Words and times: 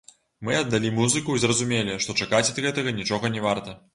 Мы 0.47 0.53
аддалі 0.59 0.89
музыку 0.99 1.35
і 1.35 1.41
зразумелі, 1.43 1.99
што 2.05 2.17
чакаць 2.25 2.43
ад 2.53 2.63
гэтага 2.67 2.97
нічога 3.01 3.33
не 3.37 3.47
варта. 3.49 3.79